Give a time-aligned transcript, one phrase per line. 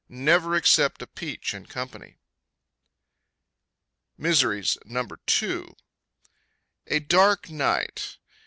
[0.09, 2.17] Never accept a peach in company.
[4.17, 4.79] MISERIES.
[4.85, 5.07] No.
[5.27, 5.75] 2.
[6.87, 8.17] A Dark Night.